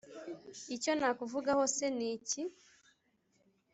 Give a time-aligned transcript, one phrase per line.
[0.75, 2.41] Icyo nakuvugaho se ni iki?